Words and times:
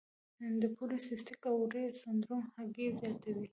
د 0.61 0.63
پولی 0.75 0.99
سیسټک 1.07 1.41
اووری 1.51 1.83
سنډروم 2.01 2.43
هګۍ 2.55 2.87
زیاتوي. 2.99 3.47